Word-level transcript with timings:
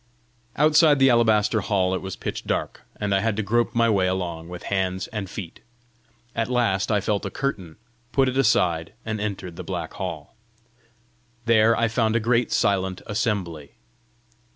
Outside 0.55 0.97
the 0.97 1.11
alabaster 1.11 1.59
hall 1.61 1.93
it 1.93 2.01
was 2.01 2.15
pitch 2.15 2.45
dark, 2.45 2.81
and 2.99 3.13
I 3.13 3.19
had 3.19 3.35
to 3.37 3.43
grope 3.43 3.75
my 3.75 3.87
way 3.87 4.07
along 4.07 4.49
with 4.49 4.63
hands 4.73 5.05
and 5.09 5.29
feet. 5.29 5.59
At 6.35 6.49
last 6.49 6.91
I 6.91 6.99
felt 6.99 7.23
a 7.23 7.29
curtain, 7.29 7.75
put 8.11 8.27
it 8.27 8.35
aside, 8.35 8.93
and 9.05 9.21
entered 9.21 9.57
the 9.57 9.63
black 9.63 9.93
hall. 9.93 10.33
There 11.45 11.77
I 11.77 11.87
found 11.87 12.15
a 12.15 12.19
great 12.19 12.51
silent 12.51 13.03
assembly. 13.05 13.73